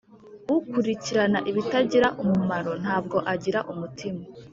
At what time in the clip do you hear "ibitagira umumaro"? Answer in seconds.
1.49-2.71